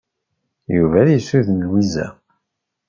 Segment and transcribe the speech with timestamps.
[0.75, 2.07] Yuba ad isuden Lwiza.